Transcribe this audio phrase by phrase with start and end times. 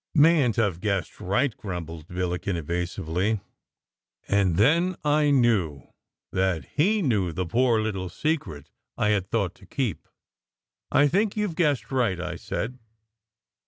[0.15, 3.39] ""Mayn t have guessed right," grumbled Billiken evasively.
[4.27, 5.89] And then I knew
[6.31, 10.07] that he knew the poor little secret I had thought to keep.
[10.91, 12.79] "I think you have guessed right," I said.